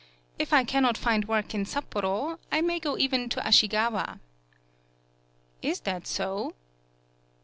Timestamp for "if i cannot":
0.39-0.97